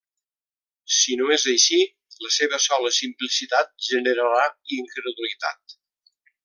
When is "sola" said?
2.65-2.93